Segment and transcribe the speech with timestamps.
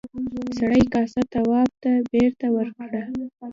[0.57, 3.01] سړي کاسه تواب ته بېرته ورکړه.